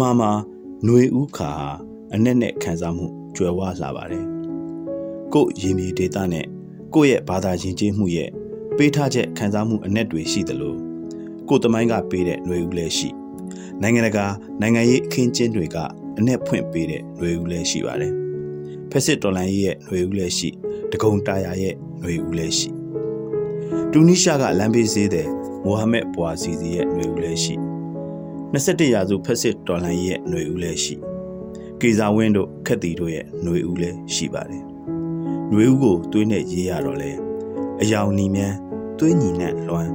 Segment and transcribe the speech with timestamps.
[0.00, 0.30] မာမှာ
[0.84, 1.68] ຫນွေဥခါဟာ
[2.14, 4.24] အနက်နဲ့ခံစားမှုကျွယ်ဝလာပါတယ်
[5.32, 6.46] ကို့ရေမြေဒေတာနဲ့
[6.94, 8.30] ကိုယ့်ရဲ့ဘာသာယဉ်ကျေးမှုရဲ့
[8.76, 10.74] ပေးထားချက်ခံစားမှုအနက်တွေရှိသလို
[11.48, 13.08] ကို့တမိုင်းကပေးတဲ့ຫນွေဥလည်းရှိ
[13.82, 14.26] နိုင်ငံတကာ
[14.60, 15.76] နိုင်ငံရေးအခင်းကျင်းတွေက
[16.18, 18.12] အနက်ဖွင့်ပေးတဲ့ຫນွေဥလည်းရှိပါတယ်
[18.90, 20.48] ဖက်စစ်တော်လန်ရေးရဲ့ຫນွေဥလည်းရှိ
[20.92, 22.68] တကုံတာယာရဲ့ຫນွေဥလည်းရှိ
[23.92, 25.28] တူနီးရှားကလမ်းဘေးဈေးတဲ့
[25.64, 27.54] မိုဟာမက်ဘွာစီစီရဲ့ຫນွေဥလည်းရှိ
[28.52, 30.94] 21ရာစုဖက်စစ်တော်လန်ရေးရဲ့ຫນွေဥလည်းရှိ
[31.80, 34.64] ကေဇာဝင်းတို့ခက်တီတို့ရဲ့ຫນွေဥလည်းရှိပါတယ်
[35.50, 37.10] ຫນွေဥကိုသွေးနဲ့ရေးရတော့လဲ
[37.82, 38.56] အယောင်နီမြန်း
[38.98, 39.92] သွေးညီနဲ့လွှမ်း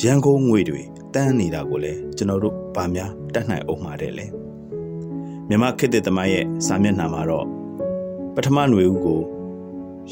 [0.00, 0.80] ရန်ကုန်ငွေတွေ
[1.14, 4.26] တန်းနေတာကိုလည်းကျွန်တော်တို့ဗာများတတ်နိုင်အောင်မှာတဲ့လေ
[5.48, 7.46] မြမခေတ်တဲ့သမိုင်းရဲ့စာမျက်နှာမှာတော့
[8.34, 9.20] ပထမຫນွေဥကို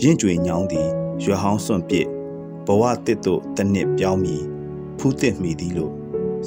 [0.02, 0.88] ရင့်ကြွေညောင်းသည်
[1.22, 2.06] ရွယ်ဟောင်းစွန့်ပစ်
[2.66, 4.36] ဘဝတစ်တို့တနစ်ပြောင်းမီ
[4.98, 5.92] ဖူးတစ်မိသည်လို့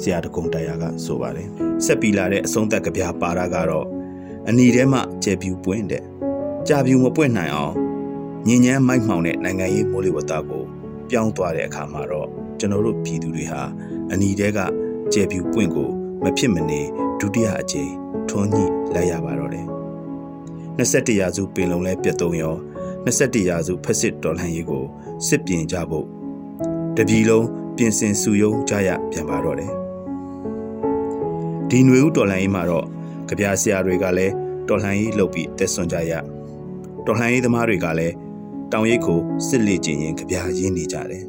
[0.01, 1.47] ဆရာတကုံတရားကဆိုပါတယ်
[1.85, 3.87] ဆက်ပီလာတဲ့အဆုံးသက်ကဗျာပါတာကတော့
[4.49, 6.03] အနီထဲမှကျဲပြူပွင့်တဲ့
[6.67, 7.75] ကြာပြူမပွင့်နိုင်အောင်
[8.47, 10.63] ညဉ့်ညမ်းမိုက်မှောင်တဲ့နိုင်ငံရေးမိုးလေဝသကို
[11.09, 12.27] ပြောင်းသွားတဲ့အခါမှာတော့
[12.59, 13.61] ကျွန်တော်တို့ပြည်သူတွေဟာ
[14.11, 14.59] အနီတဲက
[15.13, 15.89] ကျဲပြူပွင့်ကို
[16.23, 16.81] မဖြစ်မနေ
[17.19, 17.91] ဒုတိယအကြိမ်
[18.29, 19.67] ထွန်းညှိလိုက်ရပါတော့တယ်
[20.77, 22.55] 21ရာစုပင်လုံလဲပြတ်သုံးရော
[23.05, 24.83] 21ရာစုဖက်စစ်တော်လှန်ရေးကို
[25.27, 26.05] စစ်ပြင်ကြဖို့
[26.97, 29.80] တပြည်လုံးပြင်ဆင်စုယုံကြရပြန်ပါတော့တယ်
[31.70, 32.86] ဒီຫນွေဦးတော်လှန်ရေးမှာတော့
[33.28, 34.34] ကြပြဆရာတွေကလည်း
[34.68, 36.12] တော်လှန်ရေးလုပ်ပြီးတက်ဆွန်ကြရ
[37.06, 38.14] တော်လှန်ရေးသမားတွေကလည်း
[38.72, 41.24] တောင်ရိပ်ကိုစစ်လေကျင်ရင်ကြပြရင်းနေကြတယ်။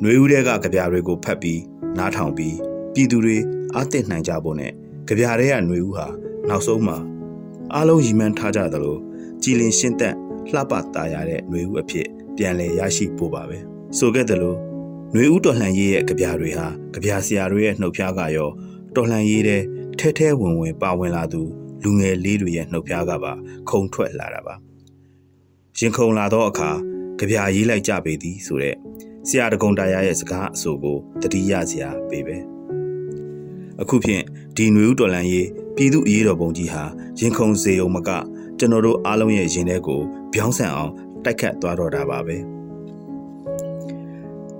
[0.00, 1.60] ຫນွေဦးတဲ့ကကြပြတွေကိုဖတ်ပြီး
[1.98, 2.56] နားထောင်ပြီး
[2.94, 3.36] ပြည်သူတွေ
[3.74, 4.72] အားတက်နိုင်ကြဖို့နဲ့
[5.08, 6.06] ကြပြတဲ့ကຫນွေဦးဟာ
[6.48, 6.96] နောက်ဆုံးမှာ
[7.74, 8.96] အားလုံးရည်မှန်းထားကြသလို
[9.42, 10.14] ကြည်လင်ရှင်းသက်
[10.52, 13.58] လှပတာရတဲ့ຫນွေဦးအဖြစ်ပြန်လည်ရရှိဖို့ပါပဲ။
[13.98, 14.54] ဆိုခဲ့သလို
[15.12, 18.50] ຫນွေဦးတော်လှန်ရေးရဲ့ကြပြတွေဟာကြပြဆရာတို့ရဲ့နှုတ်ဖျားကရော
[18.96, 19.62] တော်လှန်ရေးတဲ့
[19.98, 21.42] ထဲထဲဝင်ဝင်ပါဝင်လာသူ
[21.82, 23.32] လူငယ်လေးတွေရဲ့နှုတ်ဖျားကပါ
[23.70, 24.54] ခုံထွက်လာတာပါ
[25.78, 26.70] ရင်ခုန်လာသောအခါ
[27.18, 28.74] ကြပြရေးလိုက်ကြပေသည်ဆိုတဲ့
[29.28, 32.36] ဆရာတကုံတာရရဲ့စကားအဆိုကိုတတိယဆရာပေးပဲ
[33.80, 34.24] အခုဖြင့်
[34.56, 36.84] ဒီຫນွေဥတော်လန်ရေးပြည်သူအရေးတော်ပုံကြီးဟာ
[37.20, 38.10] ရင်ခုန်စေုံမက
[38.58, 40.00] ကျွန်တော်တို့အားလုံးရဲ့ရင်ထဲကို
[40.32, 40.92] ပြောင်းဆန်အောင်
[41.24, 42.36] တိုက်ခတ်သွားတော့တာပါပဲ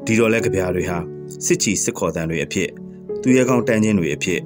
[0.07, 0.97] ဒီတော့လဲကြပြတွေဟာ
[1.45, 2.69] စစ်ချီစစ်ခေါ်တန်တွေအဖြစ်
[3.21, 4.39] သူရဲကောင်းတန်းချင်းတွေအဖြစ်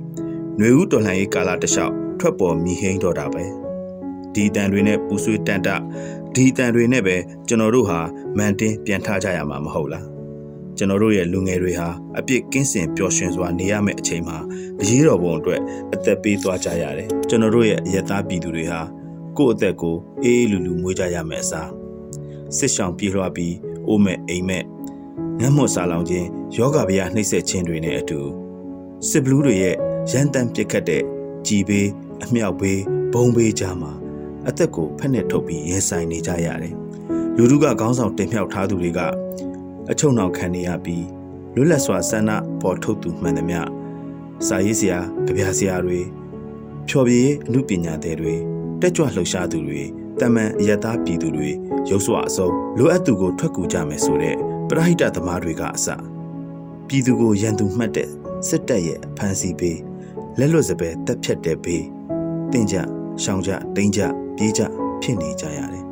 [0.57, 3.43] ຫນွေဦးတော်လှန်ရေးကာလတလျှောက်ထွက်ပေါ်မြည်ဟိန်းတော့တာပဲ
[4.33, 5.69] ဒီတန်တွေနဲ့ပူဆွေးတန်တ
[6.35, 7.15] ဒီတန်တွေနဲ့ပဲ
[7.47, 7.99] ကျွန်တော်တို့ဟာ
[8.37, 10.05] မန်တင်းပြန်ထားကြရမှာမဟုတ်လား
[10.77, 11.89] ကျွန်တော်တို့ရဲ့လူငယ်တွေဟာ
[12.19, 14.37] အပြစ်ကင်းစင်ပျော်ရွှင်စွာနေရမယ့်အချိန်မှာ
[14.81, 15.61] အရေးတော်ပုံအတွက်
[15.93, 18.81] အသက်ပေးသွားကြရတယ်ကျွန်တော်တို့ရဲ့အယက်သားပြည်သူတွေဟာ
[19.37, 21.69] ကိုယ့်အသက်ကိုအေးအေးလူလူမွေးကြရမယ်အစား
[22.57, 23.55] စစ်ဆောင်ပြေးလွှားပြီး
[23.87, 24.63] အိုးမဲ့အိမ်မဲ့
[25.41, 28.19] ငတ်မွတ်စားလောင်ခြင်းယောဂဗျာနှိမ့်ဆက်ခြင်းတွေနဲ့အတူ
[29.09, 29.75] စစ်ဘလူးတွေရဲ့
[30.11, 31.03] ရန်တမ်းပစ်ခတ်တဲ့
[31.47, 31.89] ကြည်ဘေး
[32.23, 32.81] အမြောက်ဘေး
[33.13, 33.91] ဘုံဘေးကြားမှာ
[34.47, 36.75] အသက်ကိုဖက်နဲ့ထုတ်ပြီးရင်ဆိုင်နေကြရတယ်။
[37.35, 38.99] လူတို့ကခေါင်းဆောင်တင်မြှောက်ထားသူတွေက
[39.91, 41.05] အချုံနောက်ခံနေရပြီး
[41.55, 42.31] လွတ်လပ်စွာဆန္ဒ
[42.61, 43.61] ပေါ်ထုတ်သူမှန်သမျှ
[44.47, 45.99] စာရေးဆရာ၊ကြပြဆရာတွေ
[46.87, 48.33] ဖြော်ပြရေးအမှုပညာသည်တွေ
[48.81, 49.81] တက်ကြွလှုပ်ရှားသူတွေ
[50.19, 51.49] တမန်အယက်သားပြည်သူတွေ
[51.89, 55.87] ရုပ်စွာအစုံလိုအပ်သူကိုထွက်ကူကြမယ်ဆိုတဲ့ ပရိဟိတသမားတွေကအစ
[56.87, 58.09] ပြည်သူကိုရန်သူမှတ်တဲ့
[58.47, 59.79] စစ်တပ်ရဲ့ဖမ်းဆီးပေး
[60.39, 61.85] လက်လွတ်စပယ်တက်ဖြတ်တဲ့ဘေး
[62.51, 62.75] တင်ကြ
[63.23, 64.01] ရှောင်ကြတိန်ကြ
[64.35, 64.61] ပြေးကြ
[65.01, 65.85] ဖြစ်နေကြရတယ်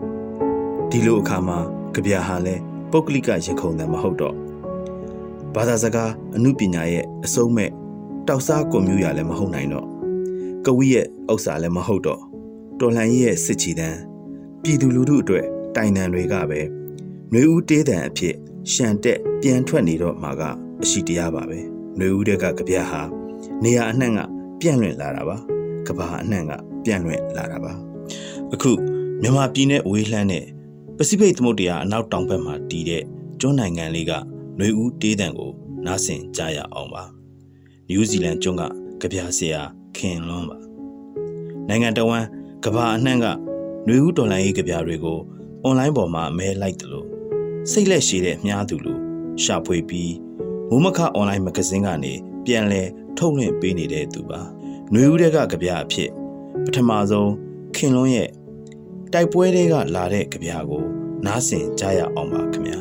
[0.89, 1.57] ဒီလိုအခါမှာ
[1.93, 2.55] ကြပြဟာလဲ
[2.91, 4.35] ပုဂ္ဂလိကရင်ခုန်တယ်မဟုတ်တော့
[5.55, 7.71] ဘာသာစကားအမှုပညာရဲ့အစုံမဲ့
[8.27, 9.87] တောက်စားကွန်မြူရလည်းမဟုတ်နိုင်တော့
[10.65, 12.21] ကဝိရဲ့ဥစ္စာလည်းမဟုတ်တော့
[12.79, 13.99] တော်လှန်ရေးရဲ့စစ်ချီတန်း
[14.63, 15.45] ပြည်သူလူထုအတွက်
[15.75, 16.61] တိုင်တန်တွေကပဲ
[17.31, 18.35] ຫນွေဦးတေးတန်အဖြစ်
[18.73, 20.41] ရှန်တက်ပြန်ထွက်နေတော့မှာက
[20.83, 21.59] အရှိတရားပါပဲ
[21.97, 23.01] နှွေဦးတက်ကကြပြဟာ
[23.63, 24.19] နေရာအနှံ့က
[24.59, 25.37] ပြန့်လွင့်လာတာပါ
[25.87, 26.51] ကဘာအနှံ့က
[26.83, 27.71] ပြန့်လွင့်လာတာပါ
[28.53, 28.71] အခု
[29.21, 30.45] မြန်မာပြည်နဲ့ဝေးလှမ်းတဲ့
[30.97, 33.03] ပစိဖိတ်သမုဒ္ဒရာအနောက်တောင်ဘက်မှာတည်တဲ့
[33.39, 34.11] ကျွန်းနိုင်ငံလေးက
[34.59, 35.51] နှွေဦးတေးတံကို
[35.85, 37.03] နားဆင်ကြားရအောင်ပါ
[37.87, 38.63] နယူးဇီလန်ကျွန်းက
[39.01, 39.61] ကြပြဆရာ
[39.97, 40.57] ခင်လွန်းပါ
[41.67, 42.25] နိုင်ငံတော်ဝန်
[42.63, 43.25] ကဘာအနှံ့က
[43.87, 45.19] နှွေဦးတော်လိုင်းရေးကြပြတွေကို
[45.63, 47.08] အွန်လိုင်းပေါ်မှာအမဲလိုက်တယ်လို့
[47.71, 49.01] စိတ်လက်ရှိတဲ့မြားသူလို့
[49.43, 50.15] ရှာဖွေပြီး
[50.69, 52.13] မိုးမခအွန်လိုင်းမဂဇင်းကနေ
[52.45, 52.81] ပြန်လဲ
[53.17, 54.41] ထုတ်လွှင့်ပေးနေတဲ့သူပါ။
[54.91, 56.09] ຫນွေဦးတဲ့ကကြပြအဖြစ်
[56.65, 57.31] ပထမဆုံး
[57.75, 58.29] ခင်လွန်းရဲ့
[59.13, 60.83] တိုက်ပွဲတွေကလာတဲ့ကြပြကို
[61.25, 62.79] နားဆင်ကြရအောင်ပါခင်ဗျာ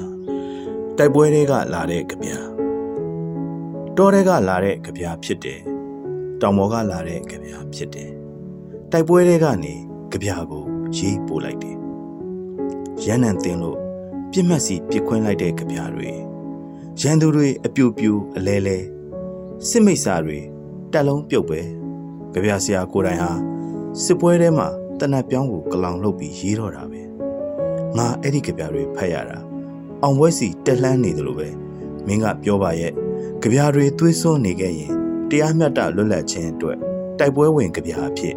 [0.98, 2.30] ။တိုက်ပွဲတွေကလာတဲ့ကြပြ
[3.96, 5.60] တောတွေကလာတဲ့ကြပြဖြစ်တယ်။
[6.40, 8.10] တောင်ပေါ်ကလာတဲ့ကြပြဖြစ်တယ်။
[8.92, 9.74] တိုက်ပွဲတွေကနေ
[10.12, 10.64] ကြပြကို
[10.96, 11.76] ရေးပို့လိုက်တယ်။
[13.04, 13.78] ရန်နံတင်လို့
[14.32, 16.10] ပြစ်မှတ်စီပြစ်ခွင်းလိုက်တဲ့ကြပြတွေ
[17.00, 18.78] ရန်သူတွေအပြူပြူအလဲလဲ
[19.68, 20.38] စစ်မိတ်စာတွေ
[20.92, 21.60] တက်လုံးပြုတ်ပဲ
[22.32, 23.32] ကြပြဆရာကိုယ်တိုင်ဟာ
[24.02, 24.68] စစ်ပွဲထဲမှာ
[25.00, 27.02] တနတ်ပြောင်းကိုကလောင်လုပ်ပြီးရေးတော့တာပဲ
[27.96, 29.38] ငါအဲ့ဒီကြပြတွေဖတ်ရတာ
[30.02, 31.48] အောင်ပွဲစီတက်လှမ်းနေတယ်လို့ပဲ
[32.06, 32.92] မင်းကပြောပါရဲ့
[33.42, 34.92] ကြပြတွေသွေးစွန်းနေခဲ့ရင်
[35.30, 36.78] တရားမျှတလွတ်လပ်ခြင်းအတွက်
[37.18, 38.34] တိုက်ပွဲဝင်ကြပြအဖြစ်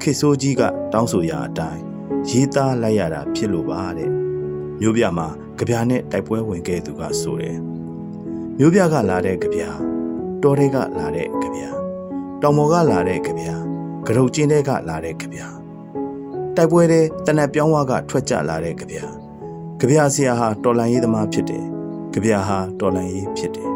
[0.00, 1.82] ခေဆိုးကြီးကတောင်းဆိုရာအတိုင်း
[2.28, 4.13] ရေးသားလိုက်ရတာဖြစ်လို့ပါတဲ့
[4.80, 5.28] မျိုးပြမှာ
[5.58, 7.58] ကြပြနဲ့တိုက်ပွဲဝင်ခဲ့သူကဆိုတယ်
[8.58, 9.62] မျိုးပြကလာတဲ့ကြပြ
[10.42, 11.60] တော်တွေကလာတဲ့ကြပြ
[12.42, 13.46] တောင်ပေါ်ကလာတဲ့ကြပြ
[14.06, 15.40] ကရုတ်ကျင်းတဲ့ကလာတဲ့ကြပြ
[16.56, 18.96] တိုက်ပွဲတဲ့တနက်ပြောင်းဝါကထွက်ကြလာတဲ့ကြပြ
[19.80, 21.64] ကြပြဆရာဟာတော်လန်ရေးသမားဖြစ်တယ်
[22.12, 23.70] ကြပြဟာတော်လန်ရေးဖြစ်တယ်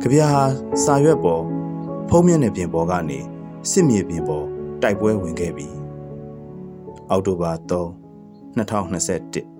[0.00, 0.42] ကြပြဟာ
[0.84, 1.42] စာရွက်ပေါ်
[2.08, 3.18] ဖုံးမျက်နှာပြင်ပေါ်ကနေ
[3.70, 4.46] စစ်မြေပြင်ပေါ်
[4.82, 5.68] တိုက်ပွဲဝင်ခဲ့ပြီ
[7.10, 7.82] အောက်တိုဘာ3
[8.58, 9.57] 2021